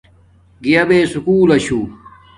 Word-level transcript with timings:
گیا 0.63 0.81
بے 0.87 0.97
سکُول 1.11 1.47
لشو 1.49 1.79